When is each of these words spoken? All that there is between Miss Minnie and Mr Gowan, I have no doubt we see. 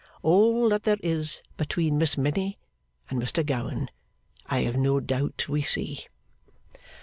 All 0.23 0.67
that 0.69 0.81
there 0.81 0.97
is 1.03 1.43
between 1.57 1.99
Miss 1.99 2.17
Minnie 2.17 2.57
and 3.11 3.21
Mr 3.21 3.45
Gowan, 3.45 3.91
I 4.47 4.61
have 4.63 4.75
no 4.75 4.99
doubt 4.99 5.47
we 5.47 5.61
see. 5.61 6.07